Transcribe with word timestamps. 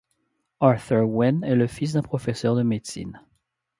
Arthur 0.61 1.05
Wynn 1.07 1.43
est 1.43 1.53
le 1.53 1.67
fils 1.67 1.93
d'un 1.93 2.01
professeur 2.01 2.55
de 2.55 2.63
médecine. 2.63 3.21